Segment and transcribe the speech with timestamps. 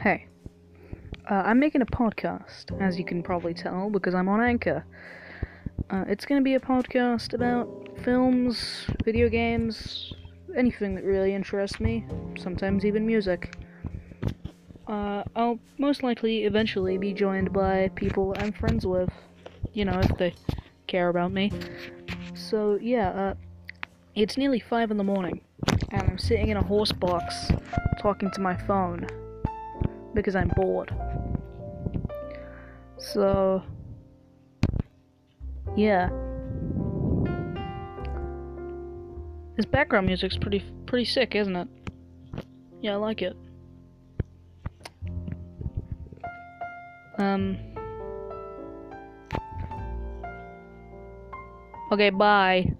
[0.00, 0.28] Hey,
[1.28, 4.84] uh, I'm making a podcast, as you can probably tell, because I'm on Anchor.
[5.90, 7.68] Uh, it's going to be a podcast about
[8.04, 10.12] films, video games,
[10.56, 12.06] anything that really interests me,
[12.38, 13.56] sometimes even music.
[14.86, 19.10] Uh, I'll most likely eventually be joined by people I'm friends with,
[19.72, 20.32] you know, if they
[20.86, 21.50] care about me.
[22.34, 23.34] So, yeah, uh,
[24.14, 25.40] it's nearly 5 in the morning,
[25.90, 27.50] and I'm sitting in a horse box
[28.00, 29.04] talking to my phone
[30.18, 30.92] because I'm bored.
[32.98, 33.62] So,
[35.76, 36.10] yeah.
[39.56, 41.68] This background music's pretty pretty sick, isn't it?
[42.80, 43.36] Yeah, I like it.
[47.18, 47.56] Um.
[51.92, 52.72] Okay, bye.